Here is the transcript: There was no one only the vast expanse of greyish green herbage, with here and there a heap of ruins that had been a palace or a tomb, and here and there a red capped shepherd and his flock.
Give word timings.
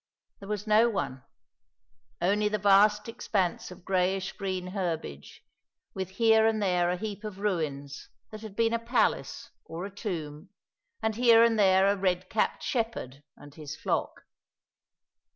There 0.39 0.49
was 0.49 0.65
no 0.65 0.89
one 0.89 1.23
only 2.21 2.47
the 2.49 2.57
vast 2.57 3.07
expanse 3.07 3.69
of 3.69 3.85
greyish 3.85 4.31
green 4.33 4.65
herbage, 4.73 5.43
with 5.93 6.09
here 6.09 6.47
and 6.47 6.59
there 6.59 6.89
a 6.89 6.97
heap 6.97 7.23
of 7.23 7.37
ruins 7.37 8.09
that 8.31 8.41
had 8.41 8.55
been 8.55 8.73
a 8.73 8.79
palace 8.79 9.51
or 9.63 9.85
a 9.85 9.93
tomb, 9.93 10.49
and 11.03 11.15
here 11.17 11.43
and 11.43 11.59
there 11.59 11.85
a 11.85 11.95
red 11.95 12.31
capped 12.31 12.63
shepherd 12.63 13.21
and 13.37 13.53
his 13.53 13.75
flock. 13.75 14.23